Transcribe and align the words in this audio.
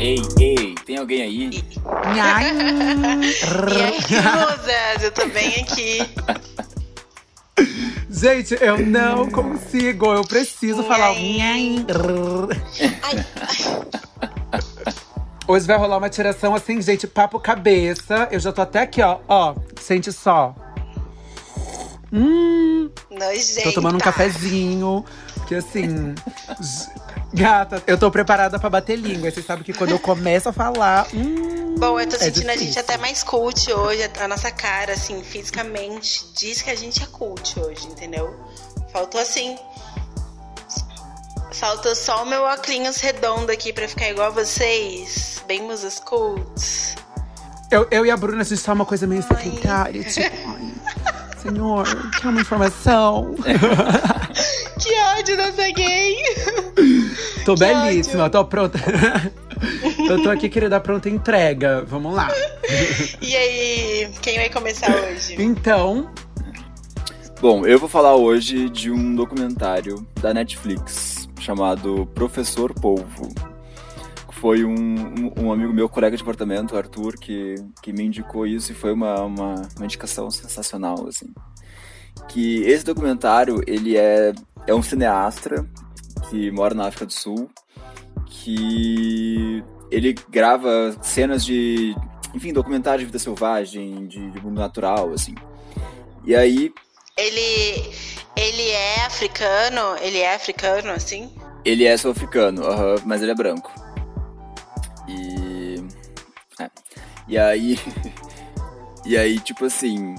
Ei, 0.00 0.16
ei, 0.40 0.74
tem 0.86 0.96
alguém 0.96 1.20
aí? 1.20 1.50
E 2.16 2.20
aí, 2.20 2.52
musas? 4.22 5.02
Eu 5.02 5.12
tô 5.12 5.26
bem 5.26 5.60
aqui. 5.60 5.98
Gente, 8.08 8.56
eu 8.60 8.78
não 8.78 9.30
consigo, 9.30 10.06
eu 10.06 10.22
preciso 10.24 10.82
falar. 10.84 11.10
Ai. 11.10 11.84
Hoje 15.46 15.66
vai 15.66 15.76
rolar 15.76 15.98
uma 15.98 16.08
tiração 16.08 16.54
assim, 16.54 16.80
gente, 16.80 17.06
papo 17.06 17.38
cabeça. 17.38 18.26
Eu 18.30 18.40
já 18.40 18.52
tô 18.52 18.62
até 18.62 18.80
aqui, 18.80 19.02
ó. 19.02 19.18
Ó, 19.28 19.54
sente 19.80 20.10
só. 20.12 20.54
Hum, 22.12 22.90
Nojenta. 23.10 23.62
tô 23.64 23.72
tomando 23.72 23.96
um 23.96 23.98
cafezinho. 23.98 25.04
Que 25.46 25.56
assim. 25.56 26.14
Gata, 27.32 27.82
eu 27.86 27.96
tô 27.96 28.10
preparada 28.10 28.58
pra 28.58 28.68
bater 28.68 28.96
língua. 28.96 29.30
Você 29.30 29.40
sabe 29.42 29.62
que 29.64 29.72
quando 29.72 29.90
eu 29.90 29.98
começo 29.98 30.48
a 30.48 30.52
falar. 30.52 31.06
Hum, 31.14 31.76
Bom, 31.78 31.98
eu 32.00 32.08
tô 32.08 32.16
É 32.16 32.18
sentindo 32.18 32.48
a 32.48 32.52
gente 32.52 32.60
difícil. 32.62 32.80
até 32.82 32.96
mais 32.98 33.22
cult 33.22 33.72
hoje. 33.72 34.02
A 34.20 34.26
nossa 34.28 34.50
cara, 34.50 34.92
assim, 34.94 35.22
fisicamente, 35.22 36.24
diz 36.36 36.60
que 36.60 36.70
a 36.70 36.74
gente 36.76 37.02
é 37.02 37.06
cult 37.06 37.58
hoje, 37.60 37.86
entendeu? 37.86 38.34
Faltou 38.92 39.20
assim. 39.20 39.56
Faltou 41.52 41.94
só 41.94 42.22
o 42.22 42.26
meu 42.26 42.42
óculos 42.42 42.96
redondo 42.98 43.50
aqui 43.52 43.72
pra 43.72 43.86
ficar 43.88 44.08
igual 44.08 44.28
a 44.28 44.30
vocês. 44.30 45.42
Bem 45.46 45.62
musas 45.62 46.00
cults. 46.00 46.94
eu, 47.70 47.86
eu 47.90 48.06
e 48.06 48.10
a 48.10 48.16
Bruna, 48.16 48.40
a 48.42 48.44
gente 48.44 48.62
tá 48.62 48.72
uma 48.72 48.84
coisa 48.86 49.06
meio 49.06 49.22
secretária. 49.22 50.02
Tipo, 50.04 50.26
ai, 51.06 51.38
senhor, 51.42 51.86
quer 52.20 52.28
uma 52.28 52.40
informação? 52.40 53.34
Que 54.80 54.94
ódio 55.18 55.36
dessa 55.36 55.68
gay! 55.72 56.16
Tô 57.44 57.54
Que 57.54 57.60
belíssima, 57.60 58.28
tô 58.28 58.44
pronta. 58.44 58.78
eu 60.08 60.22
tô 60.22 60.30
aqui, 60.30 60.48
querida, 60.48 60.80
pronta 60.80 61.08
entrega. 61.08 61.84
Vamos 61.84 62.14
lá. 62.14 62.28
E 63.20 63.36
aí, 63.36 64.08
quem 64.22 64.36
vai 64.36 64.48
começar 64.48 64.94
hoje? 64.94 65.34
Então, 65.36 66.08
Bom, 67.40 67.66
eu 67.66 67.78
vou 67.78 67.88
falar 67.88 68.16
hoje 68.16 68.68
de 68.68 68.90
um 68.90 69.14
documentário 69.14 70.06
da 70.20 70.34
Netflix 70.34 71.26
chamado 71.40 72.06
Professor 72.14 72.74
Polvo. 72.74 73.32
Foi 74.32 74.62
um, 74.62 74.74
um, 74.74 75.44
um 75.44 75.52
amigo 75.52 75.72
meu, 75.72 75.88
colega 75.88 76.14
de 76.14 76.22
apartamento, 76.22 76.76
Arthur, 76.76 77.14
que, 77.18 77.54
que 77.82 77.94
me 77.94 78.04
indicou 78.04 78.46
isso 78.46 78.72
e 78.72 78.74
foi 78.74 78.92
uma, 78.92 79.22
uma, 79.22 79.54
uma 79.74 79.84
indicação 79.86 80.30
sensacional, 80.30 81.08
assim. 81.08 81.32
Que 82.28 82.62
esse 82.64 82.84
documentário, 82.84 83.62
ele 83.66 83.96
é, 83.96 84.34
é 84.66 84.74
um 84.74 84.82
cineasta 84.82 85.66
que 86.30 86.50
mora 86.52 86.74
na 86.74 86.86
África 86.86 87.04
do 87.04 87.12
Sul, 87.12 87.50
que 88.26 89.62
ele 89.90 90.14
grava 90.30 90.96
cenas 91.02 91.44
de, 91.44 91.96
enfim, 92.32 92.52
documentário 92.52 93.00
de 93.00 93.06
vida 93.06 93.18
selvagem, 93.18 94.06
de, 94.06 94.30
de 94.30 94.40
mundo 94.40 94.60
natural, 94.60 95.12
assim. 95.12 95.34
E 96.24 96.34
aí, 96.34 96.72
Ele. 97.16 97.92
Ele 98.36 98.70
é 98.70 99.04
africano? 99.04 99.96
Ele 100.00 100.18
é 100.18 100.34
africano, 100.34 100.90
assim? 100.92 101.30
Ele 101.64 101.84
é 101.84 101.96
sul-africano, 101.96 102.64
aham, 102.64 102.94
mas 103.04 103.20
ele 103.20 103.32
é 103.32 103.34
branco. 103.34 103.70
E. 105.08 105.84
é. 106.60 106.70
E 107.26 107.36
aí. 107.36 107.78
e 109.04 109.16
aí, 109.16 109.40
tipo 109.40 109.64
assim. 109.64 110.14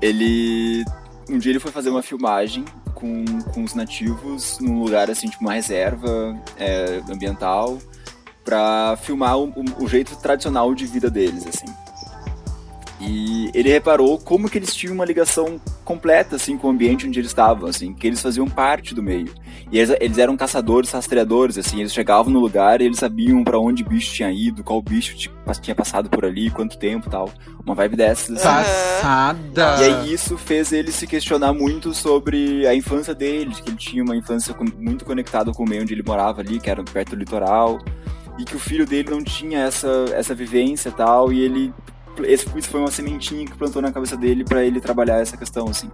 Ele. 0.00 0.84
Um 1.28 1.38
dia 1.38 1.52
ele 1.52 1.60
foi 1.60 1.72
fazer 1.72 1.90
uma 1.90 2.02
filmagem 2.02 2.64
com, 3.00 3.24
com 3.52 3.62
os 3.64 3.74
nativos 3.74 4.58
num 4.60 4.82
lugar 4.82 5.10
assim, 5.10 5.28
tipo 5.28 5.42
uma 5.44 5.54
reserva 5.54 6.36
é, 6.58 7.00
ambiental, 7.10 7.78
pra 8.44 8.96
filmar 9.02 9.38
o- 9.38 9.52
o 9.80 9.88
jeito 9.88 10.16
tradicional 10.16 10.74
de 10.74 10.86
vida 10.86 11.10
deles, 11.10 11.46
assim. 11.46 11.66
E 13.00 13.50
ele 13.54 13.70
reparou 13.70 14.18
como 14.18 14.48
que 14.48 14.58
eles 14.58 14.74
tinham 14.74 14.94
uma 14.94 15.04
ligação 15.04 15.60
completa, 15.84 16.36
assim, 16.36 16.56
com 16.58 16.68
o 16.68 16.70
ambiente 16.70 17.06
onde 17.06 17.18
eles 17.18 17.30
estavam, 17.30 17.68
assim, 17.68 17.94
que 17.94 18.06
eles 18.06 18.20
faziam 18.20 18.46
parte 18.46 18.94
do 18.94 19.02
meio. 19.02 19.32
E 19.72 19.78
eles, 19.78 19.96
eles 20.00 20.18
eram 20.18 20.36
caçadores, 20.36 20.90
rastreadores, 20.90 21.56
assim, 21.56 21.80
eles 21.80 21.92
chegavam 21.92 22.32
no 22.32 22.38
lugar 22.40 22.80
e 22.80 22.84
eles 22.84 22.98
sabiam 22.98 23.42
pra 23.42 23.58
onde 23.58 23.82
o 23.82 23.86
bicho 23.88 24.12
tinha 24.12 24.30
ido, 24.30 24.62
qual 24.62 24.82
bicho 24.82 25.16
ti- 25.16 25.30
tinha 25.62 25.74
passado 25.74 26.10
por 26.10 26.24
ali, 26.24 26.50
quanto 26.50 26.76
tempo 26.78 27.08
e 27.08 27.10
tal. 27.10 27.30
Uma 27.64 27.74
vibe 27.74 27.96
dessas, 27.96 28.36
assim. 28.36 28.44
passada. 29.00 29.76
E 29.80 29.84
aí 29.84 30.12
isso 30.12 30.36
fez 30.36 30.72
ele 30.72 30.92
se 30.92 31.06
questionar 31.06 31.52
muito 31.52 31.94
sobre 31.94 32.66
a 32.66 32.74
infância 32.74 33.14
dele, 33.14 33.54
que 33.54 33.70
ele 33.70 33.76
tinha 33.76 34.02
uma 34.04 34.16
infância 34.16 34.54
muito 34.78 35.04
conectada 35.04 35.50
com 35.52 35.64
o 35.64 35.68
meio 35.68 35.82
onde 35.82 35.94
ele 35.94 36.02
morava 36.06 36.40
ali, 36.42 36.60
que 36.60 36.68
era 36.68 36.82
perto 36.82 37.10
do 37.10 37.16
litoral, 37.16 37.78
e 38.38 38.44
que 38.44 38.56
o 38.56 38.58
filho 38.58 38.86
dele 38.86 39.10
não 39.10 39.22
tinha 39.22 39.60
essa, 39.60 39.88
essa 40.14 40.34
vivência 40.34 40.88
e 40.88 40.92
tal, 40.92 41.32
e 41.32 41.40
ele 41.40 41.72
esse, 42.22 42.46
isso 42.58 42.68
foi 42.68 42.80
uma 42.80 42.90
sementinha 42.90 43.46
que 43.46 43.56
plantou 43.56 43.80
na 43.80 43.92
cabeça 43.92 44.16
dele 44.16 44.44
pra 44.44 44.64
ele 44.64 44.80
trabalhar 44.80 45.20
essa 45.20 45.36
questão 45.36 45.68
assim. 45.68 45.90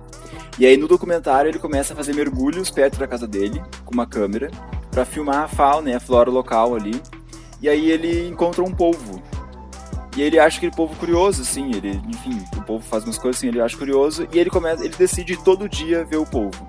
E 0.59 0.67
aí 0.67 0.77
no 0.77 0.89
documentário 0.89 1.49
ele 1.49 1.59
começa 1.59 1.93
a 1.93 1.97
fazer 1.97 2.15
mergulhos 2.15 2.71
perto 2.71 2.99
da 2.99 3.07
casa 3.07 3.27
dele 3.27 3.63
com 3.85 3.95
uma 3.95 4.07
câmera 4.07 4.51
pra 4.91 5.05
filmar 5.05 5.45
a 5.45 5.49
fauna 5.49 5.97
a 5.97 6.01
flora 6.01 6.31
local 6.31 6.75
ali. 6.75 7.01
E 7.61 7.69
aí 7.69 7.91
ele 7.91 8.29
encontra 8.29 8.63
um 8.63 8.71
polvo 8.71 9.23
e 10.17 10.23
ele 10.23 10.39
acha 10.39 10.57
aquele 10.57 10.73
povo 10.73 10.97
curioso, 10.97 11.43
assim, 11.43 11.75
ele, 11.75 12.01
enfim, 12.09 12.43
o 12.57 12.63
povo 12.63 12.83
faz 12.83 13.05
umas 13.05 13.19
coisas 13.19 13.39
assim, 13.39 13.49
ele 13.49 13.61
acha 13.61 13.77
curioso, 13.77 14.27
e 14.33 14.39
ele 14.39 14.49
começa, 14.49 14.83
ele 14.83 14.95
decide 14.97 15.37
todo 15.37 15.69
dia 15.69 16.07
ver 16.07 16.17
o 16.17 16.25
povo. 16.25 16.67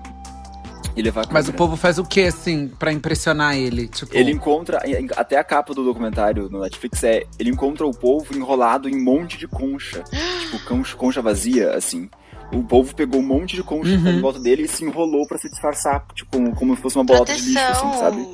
E 0.98 1.02
levar 1.02 1.26
Mas 1.30 1.48
o 1.48 1.52
povo 1.52 1.76
faz 1.76 1.98
o 1.98 2.04
que, 2.04 2.22
assim, 2.22 2.66
pra 2.78 2.92
impressionar 2.92 3.56
ele? 3.56 3.86
Tipo, 3.86 4.16
Ele 4.16 4.32
encontra, 4.32 4.80
até 5.16 5.36
a 5.38 5.44
capa 5.44 5.72
do 5.72 5.84
documentário 5.84 6.48
no 6.50 6.60
Netflix 6.60 7.04
é, 7.04 7.22
ele 7.38 7.50
encontra 7.50 7.86
o 7.86 7.92
povo 7.96 8.36
enrolado 8.36 8.88
em 8.88 8.96
um 8.96 9.04
monte 9.04 9.38
de 9.38 9.46
concha, 9.46 10.02
tipo, 10.40 10.58
concha, 10.66 10.96
concha 10.96 11.22
vazia, 11.22 11.72
assim. 11.74 12.10
O 12.52 12.62
povo 12.64 12.94
pegou 12.94 13.20
um 13.20 13.24
monte 13.26 13.54
de 13.54 13.62
concha 13.62 13.90
Uhum. 13.92 14.08
em 14.08 14.20
volta 14.20 14.40
dele 14.40 14.62
e 14.62 14.68
se 14.68 14.84
enrolou 14.84 15.26
pra 15.28 15.38
se 15.38 15.48
disfarçar, 15.48 16.04
tipo, 16.14 16.30
como, 16.36 16.54
como 16.56 16.74
se 16.76 16.82
fosse 16.82 16.96
uma 16.96 17.04
bolota 17.04 17.32
de 17.34 17.42
lixo, 17.42 17.58
assim, 17.60 17.92
sabe? 17.98 18.28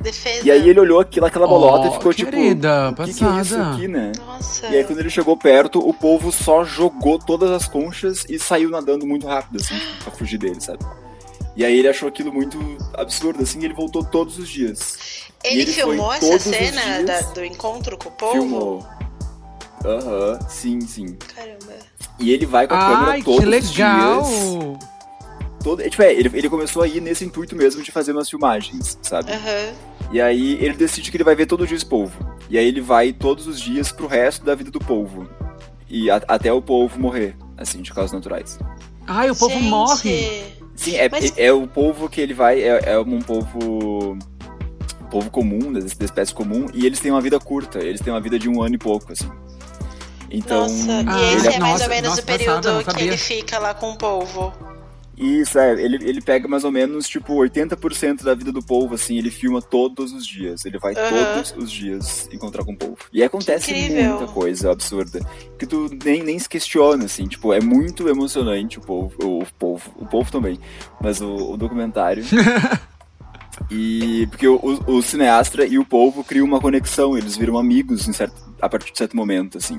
Defesa. 0.00 0.46
E 0.46 0.50
aí 0.50 0.68
ele 0.68 0.80
olhou 0.80 1.00
aquilo, 1.00 1.26
aquela 1.26 1.46
bolota 1.46 1.86
Oh, 1.86 1.90
e 1.90 1.92
ficou 1.92 2.12
querida, 2.14 2.88
tipo, 2.90 3.02
o 3.02 3.04
que, 3.06 3.14
que 3.14 3.24
é 3.24 3.28
isso 3.40 3.56
passada." 3.56 3.74
aqui, 3.74 3.88
né? 3.88 4.12
Nossa. 4.26 4.66
E 4.68 4.76
aí 4.76 4.84
quando 4.84 4.98
ele 5.00 5.10
chegou 5.10 5.36
perto, 5.36 5.78
o 5.78 5.92
povo 5.94 6.30
só 6.32 6.64
jogou 6.64 7.18
todas 7.18 7.50
as 7.50 7.66
conchas 7.68 8.24
e 8.28 8.38
saiu 8.38 8.70
nadando 8.70 9.06
muito 9.06 9.26
rápido, 9.26 9.56
assim, 9.60 9.74
pra 10.02 10.10
fugir 10.12 10.38
dele, 10.38 10.60
sabe? 10.60 10.78
E 11.56 11.64
aí 11.64 11.78
ele 11.78 11.88
achou 11.88 12.08
aquilo 12.08 12.32
muito 12.32 12.58
absurdo, 12.94 13.42
assim, 13.42 13.60
e 13.60 13.64
ele 13.64 13.74
voltou 13.74 14.04
todos 14.04 14.38
os 14.38 14.48
dias. 14.48 14.98
Ele, 15.42 15.62
ele 15.62 15.72
filmou 15.72 16.12
essa 16.12 16.36
os 16.36 16.42
cena 16.42 17.02
da- 17.02 17.20
do 17.32 17.44
encontro 17.44 17.96
com 17.96 18.08
o 18.10 18.12
povo? 18.12 18.32
Filmou. 18.32 18.86
Aham, 19.84 20.38
sim, 20.48 20.80
sim. 20.82 21.16
Caramba. 21.34 21.74
E 22.18 22.30
ele 22.32 22.44
vai 22.46 22.66
com 22.66 22.74
a 22.74 22.78
câmera 22.78 23.10
Ai, 23.12 23.22
todos 23.22 23.40
que 23.40 23.46
os 23.58 23.76
legal! 23.76 24.22
dias. 24.22 24.86
Todo, 25.62 25.82
é, 25.82 25.88
tipo, 25.88 26.02
é, 26.02 26.12
ele, 26.12 26.30
ele 26.34 26.48
começou 26.48 26.82
a 26.82 26.88
ir 26.88 27.00
nesse 27.00 27.24
intuito 27.24 27.56
mesmo 27.56 27.82
de 27.82 27.90
fazer 27.90 28.12
umas 28.12 28.28
filmagens, 28.30 28.98
sabe? 29.02 29.32
Aham. 29.32 29.72
E 30.12 30.20
aí 30.20 30.52
ele 30.60 30.74
decide 30.74 31.10
que 31.10 31.16
ele 31.16 31.24
vai 31.24 31.34
ver 31.34 31.46
todo 31.46 31.66
dia 31.66 31.76
esse 31.76 31.86
povo. 31.86 32.12
E 32.48 32.56
aí 32.56 32.66
ele 32.66 32.80
vai 32.80 33.12
todos 33.12 33.46
os 33.46 33.60
dias 33.60 33.90
pro 33.90 34.06
resto 34.06 34.44
da 34.44 34.54
vida 34.54 34.70
do 34.70 34.78
povo. 34.78 35.28
E 35.88 36.10
a- 36.10 36.22
até 36.28 36.52
o 36.52 36.60
povo 36.62 36.98
morrer, 36.98 37.36
assim, 37.56 37.82
de 37.82 37.92
causas 37.92 38.12
naturais. 38.12 38.58
Ai, 39.06 39.30
o 39.30 39.36
povo 39.36 39.54
Gente, 39.54 39.68
morre. 39.68 40.55
Sim, 40.76 40.96
é, 40.96 41.08
Mas- 41.08 41.32
é 41.36 41.52
o 41.52 41.66
povo 41.66 42.08
que 42.08 42.20
ele 42.20 42.34
vai, 42.34 42.60
é, 42.62 42.80
é 42.92 42.98
um 42.98 43.18
povo. 43.20 44.16
povo 45.10 45.30
comum, 45.30 45.72
da, 45.72 45.80
da 45.80 46.04
espécie 46.04 46.34
comum, 46.34 46.66
e 46.74 46.84
eles 46.84 47.00
têm 47.00 47.10
uma 47.10 47.20
vida 47.20 47.38
curta, 47.40 47.78
eles 47.78 48.00
têm 48.00 48.12
uma 48.12 48.20
vida 48.20 48.38
de 48.38 48.48
um 48.48 48.62
ano 48.62 48.74
e 48.74 48.78
pouco, 48.78 49.12
assim. 49.12 49.30
Então. 50.30 50.62
Nossa, 50.62 51.04
Ah, 51.06 51.20
e 51.22 51.34
esse 51.36 51.46
ele, 51.46 51.56
é 51.56 51.58
mais 51.58 51.72
nossa, 51.72 51.84
ou 51.84 51.90
menos 51.90 52.08
nossa, 52.10 52.22
o 52.22 52.24
período 52.24 52.62
passada, 52.62 52.94
que 52.94 53.04
ele 53.04 53.16
fica 53.16 53.58
lá 53.58 53.72
com 53.74 53.92
o 53.92 53.96
povo. 53.96 54.52
Isso, 55.16 55.58
é, 55.58 55.72
ele, 55.82 55.96
ele 56.02 56.20
pega 56.20 56.46
mais 56.46 56.62
ou 56.62 56.70
menos, 56.70 57.08
tipo, 57.08 57.34
80% 57.34 58.22
da 58.22 58.34
vida 58.34 58.52
do 58.52 58.62
povo, 58.62 58.94
assim, 58.94 59.16
ele 59.16 59.30
filma 59.30 59.62
todos 59.62 60.12
os 60.12 60.26
dias. 60.26 60.64
Ele 60.66 60.78
vai 60.78 60.94
Aham. 60.94 61.34
todos 61.34 61.54
os 61.56 61.70
dias 61.70 62.28
encontrar 62.30 62.64
com 62.64 62.72
o 62.72 62.76
povo. 62.76 62.98
E 63.12 63.22
acontece 63.22 63.72
muita 63.72 64.26
coisa 64.26 64.70
absurda. 64.70 65.20
Que 65.58 65.66
tu 65.66 65.88
nem, 66.04 66.22
nem 66.22 66.38
se 66.38 66.48
questiona, 66.48 67.06
assim, 67.06 67.26
tipo, 67.26 67.52
é 67.52 67.60
muito 67.60 68.08
emocionante 68.08 68.78
o 68.78 68.82
povo, 68.82 69.14
o, 69.22 69.42
o 69.42 69.46
povo, 69.58 69.90
o 69.96 70.06
povo 70.06 70.30
também, 70.30 70.60
mas 71.00 71.20
o, 71.22 71.52
o 71.52 71.56
documentário. 71.56 72.22
e 73.70 74.26
porque 74.26 74.46
o, 74.46 74.56
o, 74.56 74.96
o 74.96 75.02
cineasta 75.02 75.64
e 75.64 75.78
o 75.78 75.84
povo 75.84 76.22
criam 76.22 76.46
uma 76.46 76.60
conexão, 76.60 77.16
eles 77.16 77.36
viram 77.38 77.56
amigos 77.56 78.06
em 78.06 78.12
certo, 78.12 78.45
a 78.60 78.68
partir 78.68 78.92
de 78.92 78.98
certo 78.98 79.16
momento, 79.16 79.58
assim. 79.58 79.78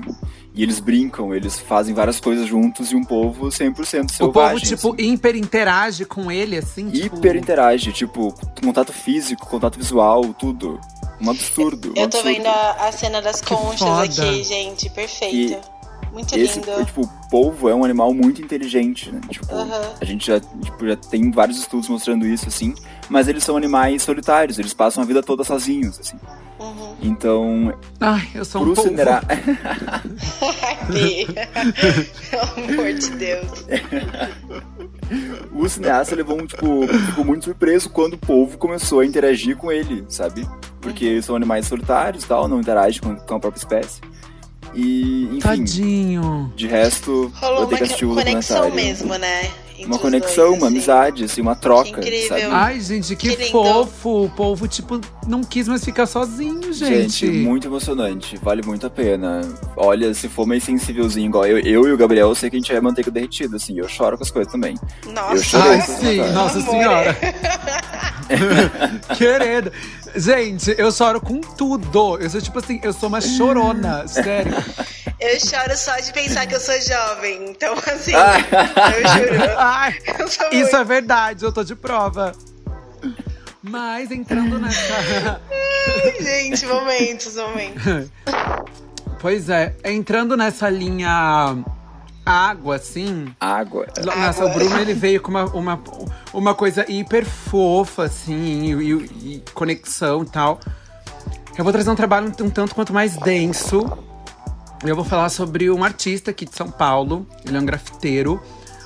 E 0.54 0.62
eles 0.62 0.80
brincam, 0.80 1.34
eles 1.34 1.58
fazem 1.58 1.94
várias 1.94 2.20
coisas 2.20 2.46
juntos 2.46 2.92
e 2.92 2.96
um 2.96 3.04
povo 3.04 3.46
100% 3.48 4.10
selvagem. 4.10 4.22
o 4.22 4.32
povo, 4.32 4.60
tipo, 4.60 4.94
assim 4.94 5.12
hiper 5.12 5.36
interage 5.36 6.04
com 6.04 6.30
ele, 6.30 6.56
assim, 6.56 6.90
tipo... 6.90 7.16
hiper 7.16 7.36
interage, 7.36 7.92
tipo, 7.92 8.34
contato 8.62 8.92
físico, 8.92 9.46
contato 9.46 9.78
visual, 9.78 10.32
tudo. 10.34 10.80
Um 11.20 11.30
absurdo. 11.30 11.88
um 11.88 12.00
Eu 12.00 12.08
tô 12.08 12.18
absurdo. 12.18 12.36
vendo 12.36 12.46
a, 12.46 12.88
a 12.88 12.92
cena 12.92 13.20
das 13.20 13.40
conchas 13.40 13.80
foda. 13.80 14.04
aqui, 14.04 14.44
gente. 14.44 14.88
Perfeita. 14.90 15.77
Muito 16.12 16.36
Esse, 16.36 16.60
lindo. 16.60 16.84
tipo, 16.84 17.02
o 17.02 17.30
polvo 17.30 17.68
é 17.68 17.74
um 17.74 17.84
animal 17.84 18.12
muito 18.14 18.42
inteligente, 18.42 19.12
né? 19.12 19.20
Tipo, 19.28 19.52
Aham. 19.54 19.94
a 20.00 20.04
gente 20.04 20.26
já, 20.26 20.40
tipo, 20.40 20.86
já 20.86 20.96
tem 20.96 21.30
vários 21.30 21.58
estudos 21.58 21.88
mostrando 21.88 22.26
isso, 22.26 22.48
assim. 22.48 22.74
Mas 23.08 23.28
eles 23.28 23.44
são 23.44 23.56
animais 23.56 24.02
solitários, 24.02 24.58
eles 24.58 24.74
passam 24.74 25.02
a 25.02 25.06
vida 25.06 25.22
toda 25.22 25.44
sozinhos, 25.44 25.98
assim. 26.00 26.18
Uhum. 26.58 26.96
Então. 27.00 27.72
Ai, 28.00 28.28
eu 28.34 28.44
sou 28.44 28.62
um 28.62 28.74
pouco. 28.74 28.82
Cinerá... 28.82 29.22
Pelo 32.30 32.70
amor 32.72 32.92
de 32.94 33.10
Deus. 33.10 33.66
o 35.52 35.68
cineasta 35.68 36.16
levou 36.16 36.40
um, 36.40 36.46
tipo, 36.46 36.86
ficou 37.06 37.24
muito 37.24 37.44
surpreso 37.44 37.88
quando 37.90 38.14
o 38.14 38.18
povo 38.18 38.58
começou 38.58 39.00
a 39.00 39.06
interagir 39.06 39.56
com 39.56 39.70
ele, 39.70 40.04
sabe? 40.08 40.48
Porque 40.80 41.16
uhum. 41.16 41.22
são 41.22 41.36
animais 41.36 41.66
solitários 41.66 42.24
e 42.24 42.26
tal, 42.26 42.48
não 42.48 42.60
interagem 42.60 43.00
com, 43.00 43.14
com 43.14 43.34
a 43.34 43.40
própria 43.40 43.60
espécie. 43.60 44.00
E, 44.74 45.24
enfim. 45.24 45.38
Tadinho. 45.38 46.52
De 46.54 46.66
resto, 46.66 47.32
Rolou 47.36 47.58
vou 47.58 47.66
ter 47.66 47.76
que 47.76 47.84
assistir 47.84 48.04
o 48.04 48.14
documentário. 48.14 48.74
mesmo, 48.74 49.14
né? 49.16 49.50
uma 49.86 49.98
conexão, 49.98 50.48
dois, 50.48 50.58
uma 50.58 50.66
assim. 50.66 50.76
amizade, 50.76 51.24
assim, 51.24 51.40
uma 51.40 51.54
troca. 51.54 52.00
Que 52.00 52.08
incrível. 52.08 52.28
Sabe? 52.28 52.42
Ai, 52.50 52.80
gente, 52.80 53.16
que, 53.16 53.36
que 53.36 53.50
fofo. 53.50 54.24
O 54.24 54.30
povo, 54.30 54.66
tipo, 54.66 55.00
não 55.26 55.42
quis 55.42 55.68
mais 55.68 55.84
ficar 55.84 56.06
sozinho, 56.06 56.72
gente. 56.72 57.10
Gente, 57.10 57.26
muito 57.26 57.68
emocionante. 57.68 58.36
Vale 58.42 58.62
muito 58.64 58.86
a 58.86 58.90
pena. 58.90 59.40
Olha, 59.76 60.12
se 60.14 60.28
for 60.28 60.46
meio 60.46 60.60
sensívelzinho, 60.60 61.26
igual 61.26 61.46
eu, 61.46 61.58
eu 61.58 61.88
e 61.88 61.92
o 61.92 61.96
Gabriel, 61.96 62.28
eu 62.28 62.34
sei 62.34 62.50
que 62.50 62.56
a 62.56 62.58
gente 62.58 62.72
é 62.72 62.80
manteiga 62.80 63.10
derretida, 63.10 63.56
assim. 63.56 63.78
Eu 63.78 63.88
choro 63.88 64.16
com 64.16 64.24
as 64.24 64.30
coisas 64.30 64.50
também. 64.52 64.76
Nossa. 65.06 65.34
Eu 65.34 65.42
chorei 65.42 65.72
Ai, 65.72 65.80
sim, 65.82 66.32
nossa 66.32 66.60
senhora. 66.60 67.16
Querida. 69.16 69.72
Gente, 70.14 70.74
eu 70.78 70.90
choro 70.92 71.20
com 71.20 71.40
tudo. 71.40 72.18
Eu 72.18 72.28
sou 72.30 72.40
tipo 72.40 72.58
assim, 72.58 72.80
eu 72.82 72.92
sou 72.92 73.08
uma 73.08 73.20
chorona, 73.20 74.06
sério. 74.08 74.52
Eu 75.20 75.40
choro 75.40 75.76
só 75.76 75.96
de 75.96 76.12
pensar 76.12 76.46
que 76.46 76.54
eu 76.54 76.60
sou 76.60 76.80
jovem. 76.80 77.50
Então, 77.50 77.74
assim, 77.74 78.12
eu 78.12 79.08
juro. 79.08 79.54
Ai, 79.58 79.98
eu 80.18 80.26
isso 80.26 80.38
muito... 80.52 80.76
é 80.76 80.84
verdade, 80.84 81.44
eu 81.44 81.52
tô 81.52 81.64
de 81.64 81.74
prova. 81.74 82.32
Mas 83.62 84.10
entrando 84.10 84.58
nessa. 84.58 85.40
Ai, 85.50 86.22
gente, 86.22 86.66
momentos, 86.66 87.34
momentos. 87.36 88.10
Pois 89.20 89.50
é, 89.50 89.74
entrando 89.84 90.36
nessa 90.36 90.70
linha 90.70 91.56
água, 92.28 92.76
assim. 92.76 93.34
Água. 93.40 93.86
Nossa, 94.04 94.44
o 94.44 94.52
Bruno 94.52 94.78
ele 94.78 94.92
veio 94.92 95.20
com 95.20 95.30
uma, 95.30 95.44
uma, 95.46 95.80
uma 96.32 96.54
coisa 96.54 96.84
hiper 96.90 97.24
fofa, 97.24 98.04
assim, 98.04 98.78
e, 98.78 99.34
e 99.34 99.44
conexão 99.54 100.22
e 100.22 100.26
tal. 100.26 100.60
Eu 101.56 101.64
vou 101.64 101.72
trazer 101.72 101.90
um 101.90 101.94
trabalho 101.94 102.32
um 102.40 102.50
tanto 102.50 102.74
quanto 102.74 102.92
mais 102.92 103.16
denso. 103.16 103.84
Eu 104.84 104.94
vou 104.94 105.04
falar 105.04 105.28
sobre 105.28 105.70
um 105.70 105.82
artista 105.82 106.30
aqui 106.30 106.44
de 106.44 106.54
São 106.54 106.70
Paulo. 106.70 107.26
Ele 107.44 107.56
é 107.56 107.60
um 107.60 107.64
grafiteiro. 107.64 108.40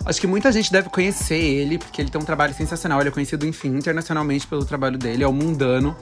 Acho 0.07 0.21
que 0.21 0.27
muita 0.27 0.51
gente 0.51 0.73
deve 0.73 0.89
conhecer 0.89 1.37
ele, 1.37 1.79
porque 1.79 2.01
ele 2.01 2.11
tem 2.11 2.21
um 2.21 2.25
trabalho 2.25 2.55
sensacional. 2.55 3.01
Ele 3.01 3.11
é 3.11 3.13
conhecido, 3.13 3.47
enfim, 3.47 3.77
internacionalmente 3.77 4.47
pelo 4.47 4.65
trabalho 4.65 4.97
dele. 4.97 5.23
É 5.23 5.29
o 5.29 5.33
Mundano. 5.33 5.95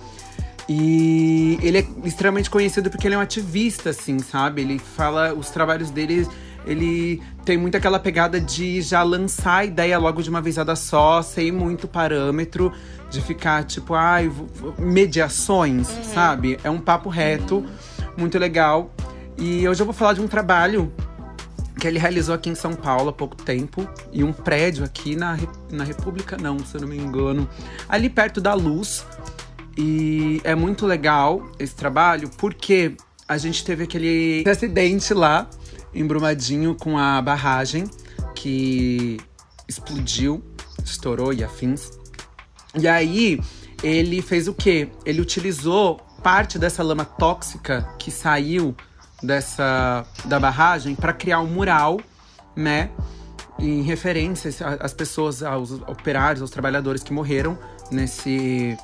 E 0.69 1.59
ele 1.63 1.79
é 1.79 1.87
extremamente 2.05 2.49
conhecido 2.49 2.89
porque 2.89 3.09
ele 3.09 3.17
é 3.17 3.19
um 3.19 3.21
ativista, 3.21 3.91
assim, 3.91 4.21
sabe? 4.21 4.61
Ele 4.61 4.79
fala 4.79 5.35
os 5.35 5.51
trabalhos 5.51 5.91
dele 5.91 6.29
ele 6.67 7.23
tem 7.45 7.57
muito 7.57 7.77
aquela 7.77 7.99
pegada 7.99 8.41
de 8.41 8.83
já 8.83 9.03
lançar 9.03 9.59
a 9.59 9.65
ideia 9.65 9.99
logo 9.99 10.23
de 10.23 10.31
uma 10.31 10.41
vezada 10.41 10.77
só, 10.77 11.23
sem 11.23 11.51
muito 11.51 11.89
parâmetro, 11.89 12.73
de 13.11 13.21
ficar 13.21 13.65
tipo, 13.65 13.95
ai, 13.95 14.31
mediações, 14.79 15.89
uhum. 15.89 16.05
sabe? 16.05 16.59
É 16.63 16.71
um 16.71 16.81
papo 16.81 17.09
reto, 17.09 17.65
muito 18.17 18.39
legal. 18.39 18.95
E 19.39 19.67
hoje 19.67 19.81
eu 19.81 19.87
vou 19.87 19.95
falar 19.95 20.13
de 20.13 20.21
um 20.21 20.29
trabalho 20.29 20.93
que 21.79 21.89
ele 21.89 21.99
realizou 21.99 22.35
aqui 22.35 22.51
em 22.51 22.55
São 22.55 22.75
Paulo 22.75 23.09
há 23.09 23.13
pouco 23.13 23.35
tempo, 23.35 23.89
e 24.13 24.23
um 24.23 24.33
prédio 24.33 24.85
aqui 24.85 25.17
na, 25.17 25.39
na 25.73 25.83
República, 25.83 26.37
não, 26.37 26.59
se 26.59 26.77
eu 26.77 26.83
não 26.83 26.89
me 26.89 26.99
engano, 26.99 27.49
ali 27.89 28.11
perto 28.11 28.41
da 28.41 28.53
Luz. 28.53 29.07
E 29.79 30.43
é 30.45 30.55
muito 30.55 30.85
legal 30.85 31.51
esse 31.59 31.75
trabalho, 31.75 32.29
porque 32.37 32.95
a 33.27 33.39
gente 33.39 33.65
teve 33.65 33.85
aquele 33.85 34.45
acidente 34.47 35.15
lá 35.15 35.49
em 35.95 36.07
Brumadinho 36.07 36.75
com 36.75 36.97
a 36.99 37.21
barragem 37.21 37.85
que 38.35 39.19
explodiu, 39.69 40.43
estourou 40.85 41.33
e 41.33 41.45
afins. 41.45 41.91
E 42.79 42.87
aí 42.87 43.41
ele 43.83 44.23
fez 44.23 44.49
o 44.49 44.55
quê? 44.55 44.89
Ele 45.05 45.21
utilizou 45.21 46.01
parte 46.23 46.59
dessa 46.59 46.83
lama 46.83 47.05
tóxica 47.05 47.89
que 47.99 48.11
saiu 48.11 48.75
dessa 49.23 50.05
da 50.25 50.39
barragem 50.39 50.95
para 50.95 51.13
criar 51.13 51.41
um 51.41 51.47
mural, 51.47 52.01
né? 52.57 52.91
Em 53.59 53.83
referência 53.83 54.51
às 54.81 54.95
pessoas, 54.95 55.43
aos 55.43 55.73
operários, 55.73 56.41
aos 56.41 56.51
trabalhadores 56.51 57.03
que 57.03 57.13
morreram 57.13 57.59
nesse, 57.91 58.77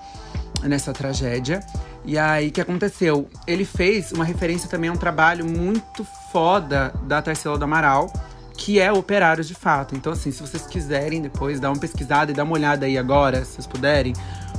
nessa 0.62 0.93
tragédia. 0.93 1.61
E 2.06 2.17
aí, 2.17 2.49
o 2.49 2.53
que 2.53 2.61
aconteceu? 2.61 3.29
Ele 3.49 3.64
fez 3.64 4.12
uma 4.12 4.25
referência 4.25 4.70
também 4.70 4.88
a 4.88 4.93
um 4.93 4.97
trabalho 4.97 5.44
muito 5.44 6.06
foda 6.31 6.94
da 7.03 7.20
Tarsila 7.20 7.58
do 7.58 7.64
Amaral, 7.64 8.12
que 8.56 8.79
é 8.79 8.93
Operários 8.93 9.49
de 9.49 9.55
Fato. 9.55 9.97
Então, 9.97 10.12
assim, 10.12 10.31
se 10.31 10.41
vocês 10.41 10.64
quiserem 10.67 11.20
depois 11.20 11.58
dar 11.58 11.69
uma 11.70 11.81
pesquisada 11.81 12.31
e 12.31 12.35
dar 12.35 12.44
uma 12.44 12.55
olhada 12.55 12.87
aí 12.87 12.97
agora, 12.97 13.44
se 13.44 13.55
vocês 13.55 13.67
puderem, 13.67 14.12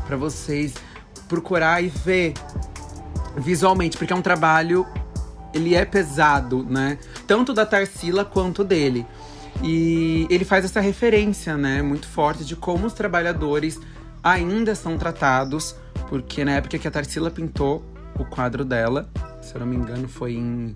para 0.05 0.17
vocês 0.17 0.73
procurar 1.29 1.81
e 1.81 1.88
ver 1.88 2.33
visualmente, 3.38 3.97
porque 3.97 4.11
é 4.11 4.15
um 4.15 4.21
trabalho, 4.21 4.85
ele 5.53 5.73
é 5.73 5.85
pesado, 5.85 6.65
né? 6.69 6.97
Tanto 7.25 7.53
da 7.53 7.65
Tarsila 7.65 8.25
quanto 8.25 8.61
dele. 8.61 9.05
E 9.63 10.27
ele 10.29 10.43
faz 10.43 10.65
essa 10.65 10.81
referência, 10.81 11.57
né, 11.57 11.81
muito 11.81 12.07
forte 12.07 12.43
de 12.43 12.55
como 12.55 12.85
os 12.85 12.93
trabalhadores 12.93 13.79
ainda 14.23 14.75
são 14.75 14.97
tratados 14.97 15.75
porque 16.07 16.44
na 16.44 16.54
época 16.54 16.77
que 16.77 16.88
a 16.88 16.92
Tarsila 16.92 17.30
pintou 17.30 17.83
o 18.18 18.25
quadro 18.25 18.65
dela, 18.65 19.09
se 19.42 19.54
eu 19.54 19.59
não 19.59 19.68
me 19.68 19.75
engano, 19.75 20.07
foi 20.07 20.33
em 20.33 20.74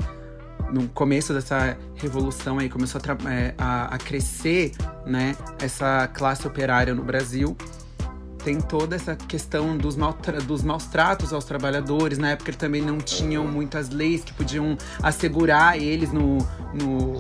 no 0.71 0.87
começo 0.89 1.33
dessa 1.33 1.77
revolução 1.95 2.57
aí 2.57 2.69
começou 2.69 3.01
a, 3.01 3.31
é, 3.31 3.53
a, 3.57 3.95
a, 3.95 3.97
crescer, 3.97 4.71
né, 5.05 5.35
essa 5.61 6.07
classe 6.07 6.47
operária 6.47 6.93
no 6.95 7.03
Brasil. 7.03 7.57
Tem 8.43 8.59
toda 8.59 8.95
essa 8.95 9.15
questão 9.15 9.77
dos, 9.77 9.95
dos 10.45 10.63
maus 10.63 10.85
tratos 10.85 11.31
aos 11.31 11.45
trabalhadores. 11.45 12.17
Na 12.17 12.31
época 12.31 12.53
também 12.53 12.81
não 12.81 12.97
tinham 12.97 13.45
muitas 13.45 13.89
leis 13.89 14.23
que 14.23 14.33
podiam 14.33 14.77
assegurar 15.03 15.77
eles 15.77 16.11
no, 16.11 16.37
no, 16.73 17.17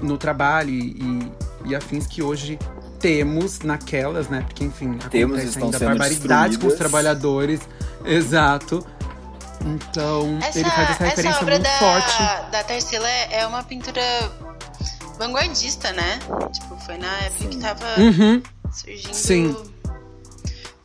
no 0.00 0.18
trabalho 0.18 0.70
e, 0.70 1.32
e 1.64 1.74
afins 1.74 2.06
que 2.06 2.22
hoje 2.22 2.58
temos 3.02 3.58
naquelas, 3.60 4.28
né? 4.28 4.42
Porque, 4.46 4.64
enfim, 4.64 4.96
temos 5.10 5.42
estão 5.42 5.64
ainda 5.64 5.78
barbaridade 5.80 6.56
com 6.56 6.68
os 6.68 6.74
trabalhadores. 6.74 7.60
Exato. 8.04 8.86
Então, 9.64 10.38
essa, 10.42 10.58
ele 10.58 10.70
faz 10.70 10.90
essa 10.90 11.04
referência 11.04 11.28
essa 11.30 11.42
obra 11.42 11.54
muito 11.56 11.68
da, 11.68 11.78
forte. 11.78 12.50
da 12.50 12.64
Tarsila 12.64 13.08
é, 13.08 13.40
é 13.40 13.46
uma 13.46 13.62
pintura 13.62 14.02
vanguardista, 15.18 15.92
né? 15.92 16.18
Tipo, 16.52 16.76
foi 16.80 16.96
na 16.96 17.18
época 17.18 17.42
Sim. 17.42 17.48
que 17.50 17.56
tava 17.58 18.00
uhum. 18.00 18.42
surgindo 18.72 19.14
Sim. 19.14 19.56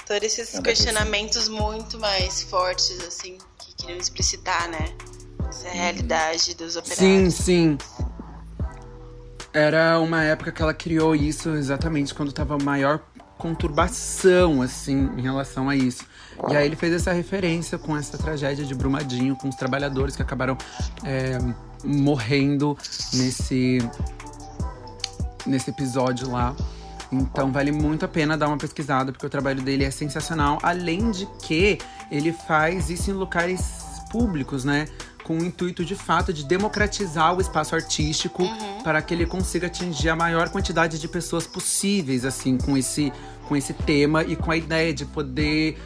todos 0.06 0.24
esses 0.24 0.56
é 0.56 0.62
questionamentos 0.62 1.48
muito 1.48 2.00
mais 2.00 2.44
fortes, 2.44 3.00
assim, 3.08 3.38
que 3.58 3.75
queriam 3.75 4.00
explicitar, 4.00 4.70
né? 4.70 4.89
Essa 5.50 5.70
realidade 5.70 6.56
dos 6.56 6.75
operários. 6.75 7.34
Sim, 7.36 7.77
sim. 7.77 7.77
Era 9.58 10.00
uma 10.00 10.24
época 10.24 10.52
que 10.52 10.62
ela 10.62 10.72
criou 10.72 11.16
isso 11.16 11.50
exatamente 11.56 12.14
quando 12.14 12.32
tava 12.32 12.60
maior 12.60 13.00
conturbação, 13.40 14.62
assim, 14.62 15.10
em 15.18 15.22
relação 15.24 15.68
a 15.68 15.76
isso. 15.76 16.06
E 16.48 16.56
aí 16.56 16.68
ele 16.68 16.76
fez 16.76 16.94
essa 16.94 17.12
referência 17.12 17.76
com 17.76 17.98
essa 17.98 18.20
tragédia 18.20 18.64
de 18.64 18.76
Brumadinho, 18.76 19.36
com 19.36 19.50
os 19.50 19.56
trabalhadores 19.56 20.16
que 20.16 20.22
acabaram 20.22 20.56
é, 21.04 21.40
morrendo 21.84 22.78
nesse, 23.16 23.80
nesse 25.44 25.72
episódio 25.72 26.30
lá. 26.30 26.56
Então 27.12 27.52
vale 27.52 27.72
muito 27.72 28.06
a 28.06 28.08
pena 28.08 28.38
dar 28.38 28.50
uma 28.50 28.60
pesquisada, 28.60 29.12
porque 29.12 29.26
o 29.26 29.30
trabalho 29.30 29.64
dele 29.64 29.84
é 29.84 29.90
sensacional. 29.90 30.60
Além 30.62 31.10
de 31.10 31.26
que 31.42 31.80
ele 32.12 32.32
faz 32.32 32.92
isso 32.92 33.10
em 33.10 33.14
locais 33.16 34.04
públicos, 34.12 34.64
né? 34.64 34.88
Com 35.27 35.38
o 35.38 35.43
intuito 35.43 35.84
de 35.84 35.93
fato 35.93 36.31
de 36.31 36.46
democratizar 36.46 37.36
o 37.36 37.41
espaço 37.41 37.75
artístico 37.75 38.43
uhum. 38.43 38.81
para 38.81 39.01
que 39.01 39.13
ele 39.13 39.25
consiga 39.25 39.67
atingir 39.67 40.07
a 40.07 40.15
maior 40.15 40.48
quantidade 40.48 40.98
de 40.98 41.07
pessoas 41.07 41.46
possíveis, 41.46 42.24
assim, 42.24 42.57
com 42.57 42.77
esse, 42.77 43.12
com 43.46 43.53
esse 43.53 43.74
tema 43.74 44.24
e 44.24 44.38
com 44.38 44.50
a 44.50 44.55
ideia 44.55 44.93
de 44.93 45.03
poder 45.03 45.77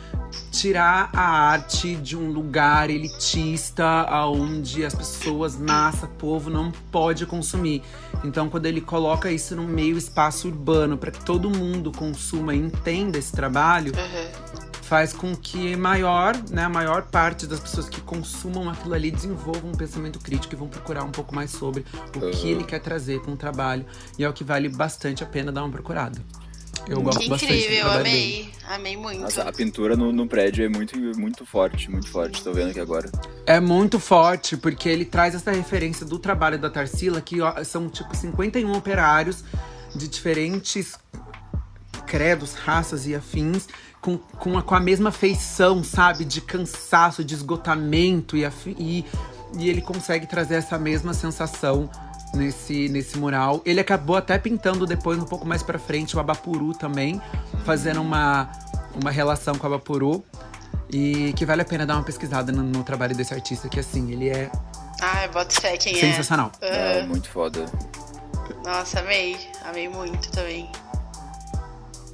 tirar 0.51 1.09
a 1.11 1.49
arte 1.49 1.95
de 1.95 2.15
um 2.15 2.31
lugar 2.31 2.91
elitista 2.91 3.83
aonde 3.83 4.85
as 4.85 4.93
pessoas, 4.93 5.57
massa, 5.57 6.07
povo 6.07 6.51
não 6.51 6.71
pode 6.91 7.25
consumir. 7.25 7.81
Então, 8.23 8.47
quando 8.47 8.67
ele 8.67 8.79
coloca 8.79 9.31
isso 9.31 9.55
no 9.55 9.63
meio 9.63 9.97
espaço 9.97 10.47
urbano 10.47 10.99
para 10.99 11.09
que 11.09 11.25
todo 11.25 11.49
mundo 11.49 11.91
consuma 11.91 12.53
e 12.53 12.59
entenda 12.59 13.17
esse 13.17 13.31
trabalho, 13.31 13.91
uhum 13.95 14.70
faz 14.91 15.13
com 15.13 15.33
que 15.33 15.73
maior, 15.77 16.35
né, 16.49 16.65
a 16.65 16.69
maior 16.69 17.03
parte 17.03 17.47
das 17.47 17.61
pessoas 17.61 17.87
que 17.87 18.01
consumam 18.01 18.69
aquilo 18.69 18.93
ali 18.93 19.09
desenvolvam 19.09 19.71
um 19.71 19.73
pensamento 19.73 20.19
crítico 20.19 20.53
e 20.53 20.57
vão 20.57 20.67
procurar 20.67 21.05
um 21.05 21.11
pouco 21.11 21.33
mais 21.33 21.49
sobre 21.49 21.85
o 22.13 22.19
uhum. 22.19 22.31
que 22.31 22.49
ele 22.49 22.65
quer 22.65 22.79
trazer 22.79 23.21
com 23.21 23.31
o 23.31 23.37
trabalho. 23.37 23.85
E 24.19 24.25
é 24.25 24.27
o 24.27 24.33
que 24.33 24.43
vale 24.43 24.67
bastante 24.67 25.23
a 25.23 25.25
pena 25.25 25.49
dar 25.49 25.63
uma 25.63 25.71
procurada. 25.71 26.21
Eu 26.89 27.01
gosto 27.01 27.21
Que 27.21 27.29
bastante. 27.29 27.53
incrível, 27.53 27.89
dele. 27.89 27.99
amei. 27.99 28.51
Amei 28.67 28.97
muito. 28.97 29.21
Nossa, 29.21 29.43
a 29.43 29.53
pintura 29.53 29.95
no, 29.95 30.11
no 30.11 30.27
prédio 30.27 30.65
é 30.65 30.67
muito, 30.67 30.99
muito 31.17 31.45
forte, 31.45 31.89
muito 31.89 32.09
forte. 32.09 32.43
Tô 32.43 32.51
vendo 32.51 32.71
aqui 32.71 32.79
agora. 32.81 33.09
É 33.45 33.61
muito 33.61 33.97
forte, 33.97 34.57
porque 34.57 34.89
ele 34.89 35.05
traz 35.05 35.33
essa 35.33 35.53
referência 35.53 36.05
do 36.05 36.19
trabalho 36.19 36.59
da 36.59 36.69
Tarsila, 36.69 37.21
que 37.21 37.37
são 37.63 37.87
tipo 37.87 38.13
51 38.13 38.69
operários 38.73 39.41
de 39.95 40.09
diferentes 40.09 40.99
credos, 42.11 42.55
raças 42.55 43.07
e 43.07 43.15
afins, 43.15 43.69
com, 44.01 44.17
com, 44.17 44.57
a, 44.57 44.61
com 44.63 44.75
a 44.75 44.79
mesma 44.79 45.11
feição, 45.11 45.83
sabe? 45.83 46.25
De 46.25 46.41
cansaço, 46.41 47.23
de 47.23 47.35
esgotamento 47.35 48.35
e, 48.35 48.43
e, 48.77 49.05
e 49.57 49.69
ele 49.69 49.81
consegue 49.81 50.25
trazer 50.25 50.55
essa 50.55 50.77
mesma 50.77 51.13
sensação 51.13 51.89
nesse, 52.33 52.89
nesse 52.89 53.17
mural. 53.17 53.61
Ele 53.65 53.79
acabou 53.79 54.17
até 54.17 54.37
pintando 54.37 54.85
depois, 54.85 55.19
um 55.19 55.25
pouco 55.25 55.47
mais 55.47 55.61
pra 55.61 55.77
frente, 55.77 56.15
o 56.15 56.19
Abapuru 56.19 56.73
também, 56.73 57.21
fazendo 57.63 58.01
uma, 58.01 58.49
uma 58.99 59.11
relação 59.11 59.55
com 59.55 59.63
o 59.67 59.73
Abapuru. 59.73 60.23
E 60.93 61.31
que 61.37 61.45
vale 61.45 61.61
a 61.61 61.65
pena 61.65 61.85
dar 61.85 61.95
uma 61.95 62.03
pesquisada 62.03 62.51
no, 62.51 62.63
no 62.63 62.83
trabalho 62.83 63.15
desse 63.15 63.33
artista, 63.33 63.69
que 63.69 63.79
assim, 63.79 64.11
ele 64.11 64.27
é 64.27 64.51
Ai, 65.01 65.29
bota 65.29 65.59
fé 65.59 65.77
quem 65.77 65.95
sensacional. 65.95 66.51
é. 66.59 66.99
É, 66.99 67.05
muito 67.05 67.29
foda. 67.29 67.65
Ah, 68.65 68.79
nossa, 68.79 68.99
amei. 68.99 69.37
Amei 69.63 69.87
muito 69.87 70.29
também. 70.31 70.69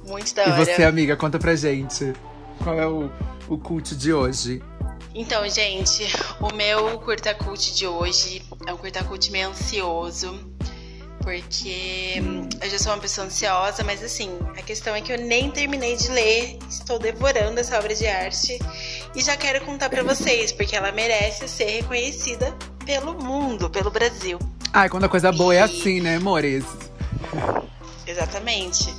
Muito 0.08 0.34
da 0.34 0.46
E 0.46 0.50
hora. 0.50 0.64
você, 0.64 0.82
amiga, 0.82 1.16
conta 1.16 1.38
pra 1.38 1.54
gente. 1.54 2.12
Qual 2.62 2.78
é 2.78 2.86
o, 2.86 3.10
o 3.48 3.58
cult 3.58 3.94
de 3.94 4.12
hoje? 4.12 4.62
Então, 5.14 5.48
gente, 5.48 6.04
o 6.40 6.54
meu 6.54 6.98
curta 7.00 7.34
cult 7.34 7.74
de 7.74 7.86
hoje 7.86 8.42
é 8.66 8.72
um 8.72 8.76
curta 8.76 9.02
cult 9.04 9.30
meio 9.30 9.48
ansioso. 9.48 10.38
Porque 11.20 12.14
hum, 12.22 12.48
eu 12.62 12.70
já 12.70 12.78
sou 12.78 12.92
uma 12.92 12.98
pessoa 12.98 13.26
ansiosa, 13.26 13.84
mas 13.84 14.02
assim, 14.02 14.30
a 14.56 14.62
questão 14.62 14.94
é 14.94 15.00
que 15.00 15.12
eu 15.12 15.18
nem 15.18 15.50
terminei 15.50 15.94
de 15.96 16.08
ler, 16.08 16.58
estou 16.70 16.98
devorando 16.98 17.60
essa 17.60 17.76
obra 17.78 17.94
de 17.94 18.06
arte 18.06 18.58
e 19.14 19.20
já 19.20 19.36
quero 19.36 19.62
contar 19.66 19.90
pra 19.90 20.02
vocês, 20.02 20.52
porque 20.52 20.74
ela 20.74 20.90
merece 20.90 21.46
ser 21.48 21.66
reconhecida 21.66 22.56
pelo 22.86 23.12
mundo, 23.22 23.68
pelo 23.68 23.90
Brasil. 23.90 24.38
Ai, 24.72 24.88
quando 24.88 25.04
a 25.04 25.08
coisa 25.08 25.30
boa 25.32 25.54
é 25.54 25.60
assim, 25.60 26.00
né, 26.00 26.16
amores? 26.16 26.64
Exatamente. 28.06 28.94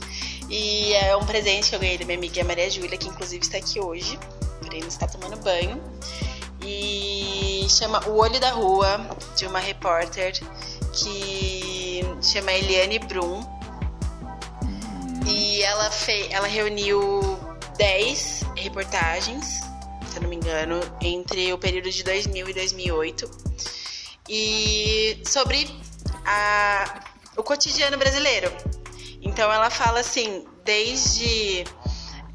E 0.49 0.93
é 0.93 1.15
um 1.15 1.25
presente 1.25 1.69
que 1.69 1.75
eu 1.75 1.79
ganhei 1.79 1.97
da 1.97 2.05
minha 2.05 2.17
amiga 2.17 2.43
Maria 2.43 2.69
Júlia, 2.69 2.97
que 2.97 3.07
inclusive 3.07 3.43
está 3.43 3.57
aqui 3.57 3.79
hoje, 3.79 4.17
não 4.71 4.87
está 4.87 5.07
tomando 5.07 5.37
banho. 5.43 5.81
E 6.61 7.65
chama 7.69 8.05
O 8.07 8.17
Olho 8.17 8.39
da 8.39 8.51
Rua, 8.51 8.99
de 9.35 9.45
uma 9.45 9.59
repórter 9.59 10.33
que 10.93 12.01
chama 12.21 12.51
Eliane 12.51 12.99
Brum. 12.99 13.41
E 15.27 15.61
ela, 15.61 15.89
fe 15.91 16.27
ela 16.31 16.47
reuniu 16.47 17.21
10 17.77 18.41
reportagens, 18.55 19.45
se 19.45 20.17
eu 20.17 20.23
não 20.23 20.29
me 20.29 20.35
engano, 20.35 20.79
entre 21.01 21.53
o 21.53 21.57
período 21.57 21.91
de 21.91 22.03
2000 22.03 22.49
e 22.49 22.53
2008. 22.53 23.31
E 24.27 25.21
sobre 25.25 25.69
a, 26.25 27.03
o 27.37 27.43
cotidiano 27.43 27.97
brasileiro. 27.97 28.51
Então 29.21 29.51
ela 29.51 29.69
fala 29.69 29.99
assim, 29.99 30.45
desde 30.63 31.65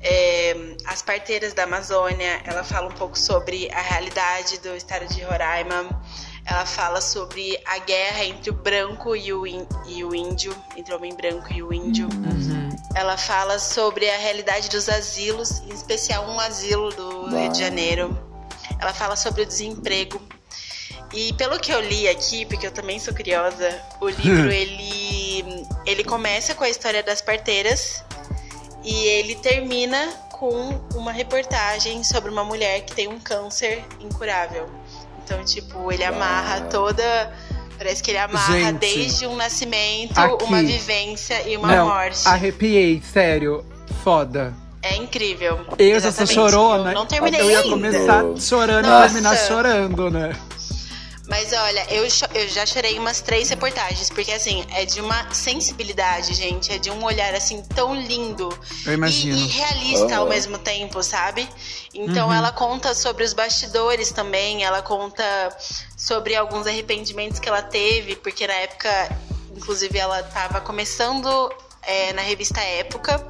é, 0.01 0.55
as 0.87 1.01
parteiras 1.03 1.55
da 1.55 1.65
Amazônia, 1.65 2.43
ela 2.45 2.63
fala 2.63 2.89
um 2.89 2.95
pouco 2.95 3.19
sobre 3.19 3.71
a 3.73 3.81
realidade 3.81 4.59
do 4.61 4.77
estado 4.77 5.07
de 5.07 5.23
Roraima, 5.23 5.89
ela 6.47 6.67
fala 6.67 7.01
sobre 7.01 7.59
a 7.65 7.79
guerra 7.79 8.25
entre 8.25 8.51
o 8.51 8.53
branco 8.53 9.17
e 9.17 9.33
o, 9.33 9.47
in, 9.47 9.67
e 9.87 10.05
o 10.05 10.15
índio, 10.15 10.55
entre 10.77 10.93
o 10.93 10.99
homem 10.99 11.15
branco 11.17 11.51
e 11.51 11.63
o 11.63 11.73
índio. 11.73 12.07
Uhum. 12.07 12.69
Ela 12.95 13.17
fala 13.17 13.59
sobre 13.59 14.11
a 14.11 14.19
realidade 14.19 14.69
dos 14.69 14.89
asilos, 14.91 15.61
em 15.61 15.73
especial 15.73 16.29
um 16.29 16.39
asilo 16.39 16.91
do 16.91 17.29
Rio 17.29 17.51
de 17.51 17.59
Janeiro. 17.59 18.19
Ela 18.79 18.93
fala 18.93 19.17
sobre 19.17 19.43
o 19.43 19.47
desemprego. 19.47 20.21
E 21.15 21.33
pelo 21.35 21.59
que 21.59 21.73
eu 21.73 21.81
li 21.81 22.09
aqui, 22.09 22.45
porque 22.45 22.67
eu 22.67 22.73
também 22.73 22.99
sou 22.99 23.15
curiosa, 23.15 23.81
o 24.01 24.09
livro 24.09 24.51
ele 24.53 25.04
ele 26.05 26.09
começa 26.11 26.55
com 26.55 26.63
a 26.65 26.69
história 26.69 27.03
das 27.03 27.23
parteiras 27.23 28.05
e 28.85 28.95
ele 29.07 29.35
termina 29.37 30.07
com 30.31 30.79
uma 30.95 31.11
reportagem 31.11 32.05
sobre 32.05 32.31
uma 32.31 32.45
mulher 32.45 32.83
que 32.83 32.95
tem 32.95 33.09
um 33.09 33.19
câncer 33.19 33.83
incurável. 33.99 34.69
Então, 35.25 35.43
tipo, 35.45 35.91
ele 35.91 36.05
amarra 36.05 36.61
toda 36.63 37.33
parece 37.79 38.03
que 38.03 38.11
ele 38.13 38.19
amarra 38.19 38.53
Gente, 38.53 38.79
desde 38.79 39.27
um 39.27 39.35
nascimento, 39.35 40.17
aqui. 40.17 40.45
uma 40.45 40.63
vivência 40.63 41.43
e 41.49 41.57
uma 41.57 41.69
Não, 41.75 41.89
morte. 41.89 42.29
arrepiei, 42.29 43.03
sério. 43.13 43.65
Foda. 44.05 44.55
É 44.83 44.97
incrível. 44.97 45.61
Eu 45.79 45.99
já 45.99 46.09
Exatamente. 46.09 46.35
chorona. 46.35 46.91
Eu 46.91 46.95
não 46.95 47.07
terminei 47.07 47.41
Eu 47.41 47.51
ia 47.51 47.59
ainda. 47.61 47.71
começar 47.71 48.23
chorando 48.39 48.85
e 48.87 48.91
Nossa. 48.91 49.05
terminar 49.07 49.37
chorando, 49.37 50.11
né? 50.11 50.37
Mas 51.27 51.53
olha, 51.55 51.87
eu, 51.91 52.07
eu 52.35 52.49
já 52.49 52.67
chorei 52.67 52.99
umas 52.99 53.21
três 53.23 53.49
reportagens, 53.49 54.11
porque 54.11 54.31
assim, 54.31 54.65
é 54.73 54.85
de 54.85 55.01
uma 55.01 55.33
sensibilidade, 55.33 56.35
gente, 56.35 56.71
é 56.71 56.77
de 56.79 56.91
um 56.91 57.03
olhar 57.03 57.35
assim 57.35 57.63
tão 57.63 57.95
lindo 57.95 58.49
Eu 58.85 58.93
imagino. 58.93 59.39
E, 59.39 59.43
e 59.45 59.47
realista 59.47 60.17
ao 60.17 60.27
Oh. 60.27 60.29
mesmo 60.29 60.59
tempo, 60.59 61.03
sabe? 61.03 61.49
Então 61.95 62.29
Uhum. 62.29 62.35
ela 62.35 62.53
conta 62.53 62.95
sobre 62.95 63.25
os 63.25 63.33
bastidores 63.33 64.13
também, 64.13 64.65
ela 64.65 64.83
conta 64.83 65.25
sobre 65.97 66.37
alguns 66.37 66.67
arrependimentos 66.67 67.39
que 67.39 67.49
ela 67.49 67.63
teve, 67.63 68.17
porque 68.17 68.47
na 68.47 68.55
época, 68.55 69.17
inclusive, 69.57 69.99
ela 69.99 70.21
estava 70.21 70.61
começando 70.61 71.51
é, 71.83 72.13
na 72.13 72.23
revista 72.23 72.61
Época. 72.61 73.27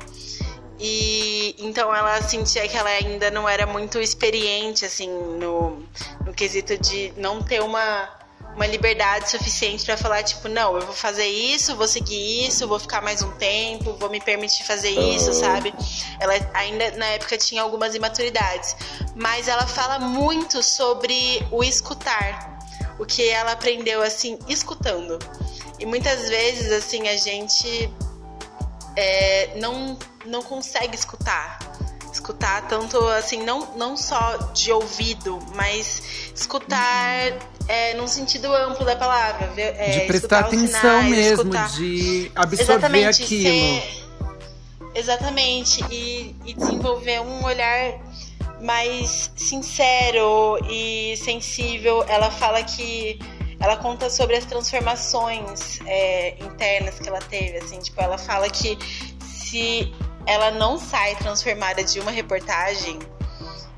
E 0.78 1.54
então 1.58 1.94
ela 1.94 2.20
sentia 2.22 2.66
que 2.68 2.76
ela 2.76 2.90
ainda 2.90 3.30
não 3.30 3.48
era 3.48 3.66
muito 3.66 4.00
experiente, 4.00 4.84
assim, 4.84 5.08
no, 5.08 5.84
no 6.26 6.34
quesito 6.34 6.76
de 6.76 7.12
não 7.16 7.40
ter 7.42 7.62
uma, 7.62 8.08
uma 8.56 8.66
liberdade 8.66 9.30
suficiente 9.30 9.84
pra 9.84 9.96
falar, 9.96 10.22
tipo, 10.24 10.48
não, 10.48 10.74
eu 10.76 10.82
vou 10.82 10.94
fazer 10.94 11.26
isso, 11.26 11.76
vou 11.76 11.86
seguir 11.86 12.46
isso, 12.46 12.66
vou 12.66 12.78
ficar 12.80 13.00
mais 13.00 13.22
um 13.22 13.30
tempo, 13.32 13.92
vou 13.94 14.10
me 14.10 14.20
permitir 14.20 14.64
fazer 14.64 14.90
isso, 14.90 15.30
Ah. 15.30 15.34
sabe? 15.34 15.72
Ela 16.18 16.34
ainda 16.54 16.90
na 16.92 17.06
época 17.06 17.38
tinha 17.38 17.62
algumas 17.62 17.94
imaturidades. 17.94 18.76
Mas 19.14 19.46
ela 19.46 19.66
fala 19.66 19.98
muito 20.00 20.62
sobre 20.62 21.46
o 21.52 21.62
escutar. 21.62 22.52
O 22.98 23.04
que 23.04 23.28
ela 23.28 23.52
aprendeu, 23.52 24.02
assim, 24.02 24.38
escutando. 24.48 25.18
E 25.80 25.86
muitas 25.86 26.28
vezes, 26.28 26.70
assim, 26.70 27.08
a 27.08 27.16
gente 27.16 27.90
é, 28.96 29.52
não, 29.56 29.98
não 30.26 30.42
consegue 30.42 30.94
escutar. 30.94 31.58
Escutar 32.12 32.68
tanto 32.68 32.96
assim, 33.08 33.42
não, 33.42 33.74
não 33.76 33.96
só 33.96 34.36
de 34.54 34.70
ouvido, 34.70 35.40
mas 35.56 36.30
escutar 36.34 37.32
é, 37.66 37.94
num 37.94 38.06
sentido 38.06 38.54
amplo 38.54 38.84
da 38.86 38.94
palavra. 38.94 39.52
é, 39.56 39.98
de 39.98 40.06
prestar 40.06 40.40
atenção 40.40 40.80
sinais, 40.80 41.10
mesmo, 41.10 41.42
escutar- 41.42 41.70
de 41.72 42.30
absorver 42.36 42.62
Exatamente, 42.72 43.22
aquilo. 43.24 43.42
ser- 43.82 44.04
Exatamente, 44.94 45.84
e, 45.90 46.36
e 46.46 46.54
desenvolver 46.54 47.20
um 47.20 47.44
olhar 47.44 47.94
mais 48.62 49.30
sincero 49.36 50.56
e 50.70 51.16
sensível. 51.16 52.04
Ela 52.08 52.30
fala 52.30 52.62
que 52.62 53.18
ela 53.60 53.76
conta 53.76 54.10
sobre 54.10 54.36
as 54.36 54.44
transformações 54.44 55.80
é, 55.86 56.36
internas 56.42 56.98
que 56.98 57.08
ela 57.08 57.20
teve, 57.20 57.58
assim, 57.58 57.78
tipo, 57.78 58.00
ela 58.00 58.18
fala 58.18 58.48
que 58.50 58.78
se 59.20 59.92
ela 60.26 60.50
não 60.50 60.78
sai 60.78 61.14
transformada 61.16 61.82
de 61.84 62.00
uma 62.00 62.10
reportagem, 62.10 62.98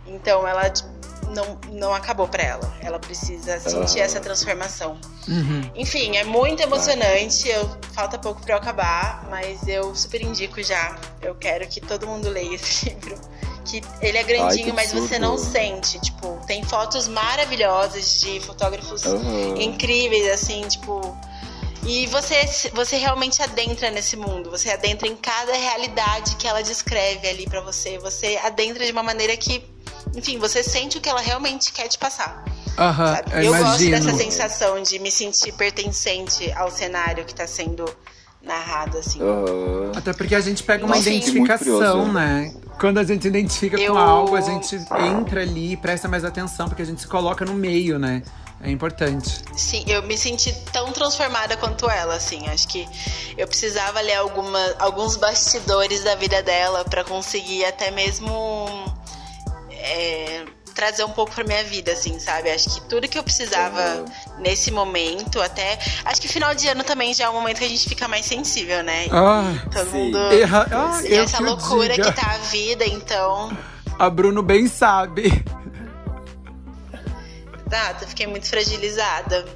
então 0.06 0.46
ela 0.46 0.70
tipo, 0.70 0.88
não, 1.30 1.58
não 1.72 1.92
acabou 1.94 2.28
pra 2.28 2.42
ela. 2.42 2.72
Ela 2.80 2.98
precisa 3.00 3.58
sentir 3.58 4.00
Ah. 4.00 4.04
essa 4.04 4.20
transformação. 4.20 4.98
Uhum. 5.28 5.70
Enfim, 5.74 6.16
é 6.16 6.24
muito 6.24 6.62
emocionante. 6.62 7.48
Eu, 7.48 7.68
falta 7.92 8.16
pouco 8.16 8.40
pra 8.42 8.54
eu 8.54 8.58
acabar, 8.58 9.26
mas 9.28 9.66
eu 9.66 9.92
super 9.94 10.22
indico 10.22 10.62
já. 10.62 10.96
Eu 11.20 11.34
quero 11.34 11.66
que 11.66 11.80
todo 11.80 12.06
mundo 12.06 12.28
leia 12.28 12.54
esse 12.54 12.88
livro. 12.94 13.18
Que 13.66 13.82
ele 14.00 14.16
é 14.16 14.22
grandinho, 14.22 14.66
que 14.66 14.72
mas 14.72 14.90
você 14.92 15.16
absurdo. 15.16 15.20
não 15.20 15.36
sente. 15.38 15.98
Tipo, 16.00 16.38
tem 16.46 16.62
fotos 16.62 17.08
maravilhosas 17.08 18.20
de 18.20 18.38
fotógrafos 18.40 19.04
Aham. 19.04 19.56
incríveis, 19.60 20.32
assim, 20.32 20.62
tipo. 20.68 21.16
E 21.84 22.06
você, 22.06 22.70
você 22.74 22.96
realmente 22.96 23.40
adentra 23.42 23.90
nesse 23.90 24.16
mundo. 24.16 24.50
Você 24.50 24.70
adentra 24.70 25.06
em 25.06 25.14
cada 25.16 25.52
realidade 25.52 26.34
que 26.36 26.46
ela 26.46 26.62
descreve 26.62 27.28
ali 27.28 27.46
pra 27.48 27.60
você. 27.60 27.98
Você 27.98 28.38
adentra 28.42 28.84
de 28.84 28.90
uma 28.92 29.02
maneira 29.04 29.36
que, 29.36 29.64
enfim, 30.16 30.38
você 30.38 30.62
sente 30.64 30.98
o 30.98 31.00
que 31.00 31.08
ela 31.08 31.20
realmente 31.20 31.72
quer 31.72 31.86
te 31.88 31.96
passar. 31.96 32.44
Aham, 32.78 33.20
eu, 33.32 33.42
Eu, 33.42 33.56
gosto 33.56 33.88
dessa 33.90 34.14
sensação 34.14 34.82
de 34.82 34.98
me 34.98 35.10
sentir 35.10 35.52
pertencente 35.52 36.52
ao 36.52 36.70
cenário 36.70 37.24
que 37.24 37.34
tá 37.34 37.46
sendo 37.46 37.84
narrado, 38.42 38.98
assim. 38.98 39.20
Aham. 39.22 39.92
Até 39.94 40.12
porque 40.12 40.34
a 40.34 40.40
gente 40.40 40.62
pega 40.62 40.84
uma 40.84 40.96
Nossa, 40.96 41.08
identificação, 41.08 42.12
né? 42.12 42.52
Quando 42.78 42.98
a 42.98 43.04
gente 43.04 43.26
identifica 43.26 43.78
Eu- 43.80 43.92
com 43.94 43.98
algo, 43.98 44.36
a 44.36 44.40
gente 44.40 44.76
entra 45.16 45.40
ali 45.42 45.72
e 45.72 45.76
presta 45.76 46.06
mais 46.08 46.24
atenção, 46.24 46.68
porque 46.68 46.82
a 46.82 46.84
gente 46.86 47.00
se 47.00 47.06
coloca 47.08 47.44
no 47.44 47.54
meio, 47.54 47.98
né? 47.98 48.22
É 48.60 48.70
importante. 48.70 49.42
Sim, 49.54 49.84
eu 49.86 50.02
me 50.02 50.16
senti 50.16 50.52
tão 50.72 50.90
transformada 50.92 51.56
quanto 51.56 51.88
ela, 51.90 52.14
assim. 52.14 52.48
Acho 52.48 52.66
que 52.68 52.88
eu 53.36 53.46
precisava 53.46 54.00
ler 54.00 54.14
alguma, 54.14 54.58
alguns 54.78 55.16
bastidores 55.16 56.02
da 56.04 56.14
vida 56.14 56.42
dela 56.42 56.84
para 56.84 57.04
conseguir 57.04 57.64
até 57.66 57.90
mesmo 57.90 58.66
é, 59.70 60.44
trazer 60.76 61.02
um 61.04 61.10
pouco 61.10 61.34
pra 61.34 61.42
minha 61.42 61.64
vida, 61.64 61.92
assim, 61.92 62.20
sabe? 62.20 62.50
Acho 62.50 62.74
que 62.74 62.80
tudo 62.82 63.08
que 63.08 63.18
eu 63.18 63.24
precisava 63.24 63.80
uhum. 63.80 64.40
nesse 64.40 64.70
momento, 64.70 65.40
até. 65.40 65.78
Acho 66.04 66.20
que 66.20 66.28
final 66.28 66.54
de 66.54 66.68
ano 66.68 66.84
também 66.84 67.14
já 67.14 67.24
é 67.24 67.30
um 67.30 67.32
momento 67.32 67.58
que 67.58 67.64
a 67.64 67.68
gente 67.68 67.88
fica 67.88 68.06
mais 68.06 68.26
sensível, 68.26 68.84
né? 68.84 69.06
Ah, 69.10 69.54
Todo 69.72 69.90
sim. 69.90 69.96
mundo. 69.96 70.18
Erra... 70.18 70.66
Ah, 70.70 71.00
e 71.02 71.14
essa 71.14 71.38
que 71.38 71.42
loucura 71.42 71.94
diga. 71.94 72.12
que 72.12 72.20
tá 72.20 72.30
a 72.30 72.38
vida, 72.38 72.84
então. 72.84 73.56
A 73.98 74.10
Bruno 74.10 74.42
bem 74.42 74.68
sabe. 74.68 75.42
Exato, 77.66 78.04
eu 78.04 78.08
fiquei 78.08 78.26
muito 78.26 78.46
fragilizada. 78.46 79.46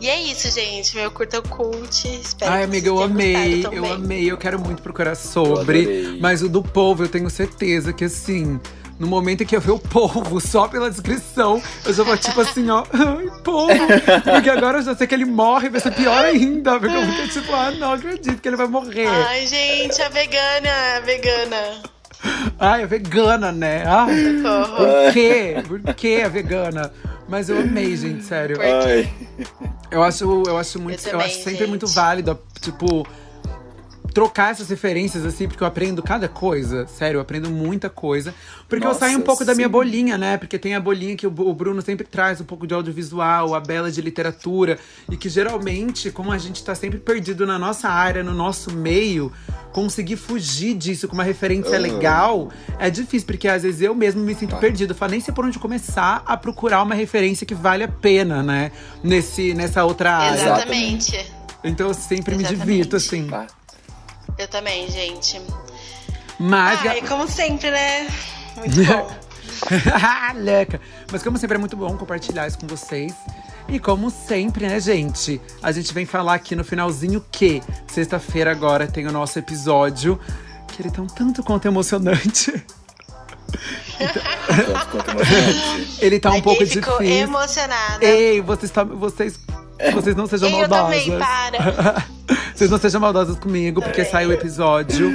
E 0.00 0.08
é 0.08 0.20
isso, 0.20 0.50
gente. 0.50 0.96
Meu 0.96 1.10
curta 1.12 1.40
cult. 1.40 2.08
Espero 2.08 2.52
Ai, 2.52 2.64
amiga, 2.64 2.88
eu 2.88 3.00
amei. 3.00 3.64
Eu 3.70 3.92
amei. 3.92 4.30
Eu 4.30 4.36
quero 4.36 4.58
muito 4.58 4.82
procurar 4.82 5.14
sobre. 5.14 6.18
Mas 6.20 6.42
o 6.42 6.48
do 6.48 6.62
povo, 6.62 7.04
eu 7.04 7.08
tenho 7.08 7.30
certeza 7.30 7.92
que 7.92 8.04
assim. 8.04 8.60
No 8.98 9.06
momento 9.06 9.42
em 9.42 9.46
que 9.46 9.56
eu 9.56 9.60
ver 9.60 9.72
o 9.72 9.78
povo, 9.78 10.40
só 10.40 10.68
pela 10.68 10.88
descrição, 10.88 11.60
eu 11.84 11.92
já 11.92 12.04
vou 12.04 12.16
tipo 12.16 12.40
assim, 12.40 12.70
ó, 12.70 12.84
ai, 12.92 13.26
povo. 13.42 13.68
Porque 14.32 14.50
agora 14.50 14.78
eu 14.78 14.82
já 14.82 14.94
sei 14.94 15.06
que 15.06 15.14
ele 15.14 15.24
morre, 15.24 15.68
vai 15.68 15.80
ser 15.80 15.92
pior 15.92 16.24
ainda. 16.24 16.78
Porque 16.78 16.94
eu 16.94 17.06
fico 17.06 17.28
tipo, 17.28 17.52
ah, 17.52 17.70
não 17.72 17.92
acredito 17.92 18.40
que 18.40 18.48
ele 18.48 18.56
vai 18.56 18.68
morrer. 18.68 19.08
Ai, 19.08 19.46
gente, 19.46 20.00
a 20.00 20.08
vegana, 20.08 20.70
a 20.96 21.00
vegana. 21.00 21.56
Ai, 22.58 22.82
a 22.84 22.86
vegana, 22.86 23.52
né? 23.52 23.84
Ai, 23.86 24.14
por 24.76 25.12
quê? 25.12 25.56
Por 25.66 25.94
que 25.94 26.22
a 26.22 26.28
vegana? 26.28 26.92
Mas 27.28 27.48
eu 27.48 27.58
amei, 27.58 27.96
gente, 27.96 28.24
sério. 28.24 28.58
Eu 29.90 30.02
acho, 30.02 30.24
eu 30.46 30.56
acho 30.58 30.80
muito. 30.80 30.98
Eu, 30.98 31.12
também, 31.12 31.20
eu 31.20 31.26
acho 31.26 31.36
sempre 31.36 31.58
gente. 31.58 31.68
muito 31.68 31.86
válido, 31.86 32.38
tipo, 32.60 33.06
trocar 34.14 34.52
essas 34.52 34.68
referências, 34.68 35.26
assim, 35.26 35.48
porque 35.48 35.62
eu 35.62 35.66
aprendo 35.66 36.00
cada 36.00 36.28
coisa. 36.28 36.86
Sério, 36.86 37.18
eu 37.18 37.20
aprendo 37.20 37.50
muita 37.50 37.90
coisa. 37.90 38.32
Porque 38.68 38.86
Nossa, 38.86 38.98
eu 38.98 39.08
saio 39.08 39.18
um 39.18 39.22
pouco 39.22 39.42
sim. 39.42 39.46
da 39.46 39.56
minha 39.56 39.68
bolinha, 39.68 40.16
né? 40.16 40.36
Porque 40.38 40.56
tem 40.56 40.76
a 40.76 40.80
bolinha 40.80 41.16
que 41.16 41.26
o 41.26 41.30
Bruno 41.30 41.82
sempre 41.82 42.06
traz 42.06 42.40
um 42.40 42.44
pouco 42.44 42.64
de 42.64 42.72
audiovisual, 42.72 43.54
a 43.54 43.60
Bela 43.60 43.90
de 43.90 44.00
literatura. 44.00 44.78
E 45.10 45.16
que 45.16 45.28
geralmente, 45.28 46.12
como 46.12 46.30
a 46.30 46.38
gente 46.38 46.62
tá 46.62 46.76
sempre 46.76 47.00
perdido 47.00 47.44
na 47.44 47.58
nossa 47.58 47.88
área, 47.88 48.22
no 48.22 48.32
nosso 48.32 48.72
meio, 48.72 49.32
conseguir 49.72 50.16
fugir 50.16 50.74
disso 50.74 51.08
com 51.08 51.14
uma 51.14 51.24
referência 51.24 51.76
uhum. 51.76 51.82
legal 51.82 52.48
é 52.78 52.88
difícil, 52.88 53.26
porque 53.26 53.48
às 53.48 53.64
vezes 53.64 53.82
eu 53.82 53.96
mesmo 53.96 54.22
me 54.22 54.34
sinto 54.36 54.54
perdido. 54.56 54.92
Eu 54.92 54.96
falo, 54.96 55.10
nem 55.10 55.20
sei 55.20 55.34
por 55.34 55.44
onde 55.44 55.58
começar 55.58 56.22
a 56.24 56.36
procurar 56.36 56.84
uma 56.84 56.94
referência 56.94 57.44
que 57.44 57.54
vale 57.54 57.82
a 57.82 57.88
pena, 57.88 58.44
né? 58.44 58.70
Nesse, 59.02 59.54
nessa 59.54 59.84
outra 59.84 60.16
área. 60.16 60.40
Exatamente. 60.40 61.32
Então 61.64 61.88
eu 61.88 61.94
sempre 61.94 62.36
Exatamente. 62.36 62.58
me 62.60 62.64
divirto, 62.64 62.96
assim. 62.96 63.28
Eu 64.38 64.48
também, 64.48 64.90
gente. 64.90 65.40
Mas. 66.38 66.84
Ai, 66.86 67.02
como 67.02 67.28
sempre, 67.28 67.70
né? 67.70 68.08
Muito 68.56 68.84
bom. 68.84 69.10
Leca. 70.36 70.80
Mas 71.10 71.22
como 71.22 71.38
sempre 71.38 71.56
é 71.56 71.58
muito 71.58 71.76
bom 71.76 71.96
compartilhar 71.96 72.46
isso 72.46 72.58
com 72.58 72.66
vocês. 72.66 73.14
E 73.68 73.78
como 73.78 74.10
sempre, 74.10 74.66
né, 74.66 74.80
gente? 74.80 75.40
A 75.62 75.72
gente 75.72 75.94
vem 75.94 76.04
falar 76.04 76.34
aqui 76.34 76.54
no 76.54 76.64
finalzinho 76.64 77.24
que 77.30 77.62
sexta-feira 77.86 78.50
agora 78.50 78.86
tem 78.86 79.06
o 79.06 79.12
nosso 79.12 79.38
episódio, 79.38 80.20
que 80.68 80.82
ele 80.82 80.90
tá 80.90 81.00
um 81.00 81.06
tanto 81.06 81.42
quanto 81.42 81.66
emocionante. 81.66 82.52
ele 86.00 86.20
tá 86.20 86.30
um 86.30 86.42
pouco 86.42 86.66
ficou 86.66 86.98
difícil. 86.98 87.22
emocionada. 87.22 88.04
Ei, 88.04 88.40
vocês, 88.42 88.70
tá, 88.70 88.84
vocês, 88.84 89.38
vocês 89.94 90.14
não 90.14 90.26
sejam 90.26 90.48
Ei, 90.48 90.58
maldosas. 90.58 91.06
Eu 91.06 91.18
também, 91.18 91.18
para. 91.18 92.04
vocês 92.54 92.70
não 92.70 92.78
sejam 92.78 93.00
maldosas 93.00 93.36
comigo, 93.36 93.82
porque 93.82 94.04
saiu 94.04 94.30
o 94.30 94.32
episódio 94.32 95.10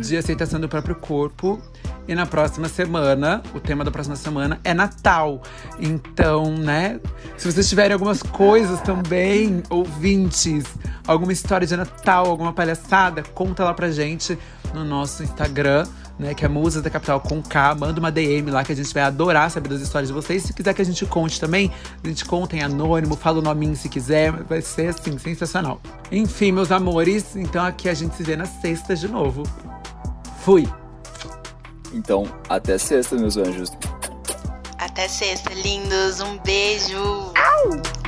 de 0.00 0.16
aceitação 0.16 0.58
do 0.58 0.68
próprio 0.68 0.96
corpo. 0.96 1.62
E 2.08 2.14
na 2.16 2.26
próxima 2.26 2.68
semana, 2.68 3.40
o 3.54 3.60
tema 3.60 3.84
da 3.84 3.90
próxima 3.92 4.16
semana 4.16 4.58
é 4.64 4.74
Natal. 4.74 5.40
Então, 5.78 6.52
né? 6.56 6.98
Se 7.36 7.50
vocês 7.50 7.68
tiverem 7.68 7.92
algumas 7.92 8.20
coisas 8.20 8.80
também, 8.80 9.62
ouvintes, 9.70 10.64
alguma 11.06 11.32
história 11.32 11.64
de 11.64 11.76
Natal, 11.76 12.26
alguma 12.26 12.52
palhaçada, 12.52 13.22
conta 13.22 13.62
lá 13.62 13.72
pra 13.72 13.92
gente 13.92 14.36
no 14.74 14.84
nosso 14.84 15.22
Instagram. 15.22 15.86
Né, 16.20 16.34
que 16.34 16.44
é 16.44 16.48
Musas 16.48 16.82
da 16.82 16.90
Capital 16.90 17.18
com 17.18 17.42
K. 17.42 17.74
Manda 17.76 17.98
uma 17.98 18.12
DM 18.12 18.50
lá 18.50 18.62
que 18.62 18.72
a 18.72 18.76
gente 18.76 18.92
vai 18.92 19.04
adorar 19.04 19.50
saber 19.50 19.70
das 19.70 19.80
histórias 19.80 20.08
de 20.08 20.12
vocês. 20.12 20.42
Se 20.42 20.52
quiser 20.52 20.74
que 20.74 20.82
a 20.82 20.84
gente 20.84 21.06
conte 21.06 21.40
também, 21.40 21.72
a 22.04 22.06
gente 22.06 22.26
conta 22.26 22.54
em 22.54 22.62
anônimo, 22.62 23.16
fala 23.16 23.38
o 23.38 23.42
nominho 23.42 23.74
se 23.74 23.88
quiser. 23.88 24.30
Vai 24.30 24.60
ser 24.60 24.88
assim, 24.88 25.16
sensacional. 25.16 25.80
Enfim, 26.12 26.52
meus 26.52 26.70
amores, 26.70 27.34
então 27.36 27.64
aqui 27.64 27.88
a 27.88 27.94
gente 27.94 28.14
se 28.16 28.22
vê 28.22 28.36
na 28.36 28.44
sexta 28.44 28.94
de 28.94 29.08
novo. 29.08 29.44
Fui! 30.44 30.68
Então, 31.90 32.26
até 32.50 32.76
sexta, 32.76 33.16
meus 33.16 33.38
anjos. 33.38 33.72
Até 34.76 35.08
sexta, 35.08 35.54
lindos. 35.54 36.20
Um 36.20 36.38
beijo. 36.38 36.98
Au! 36.98 37.99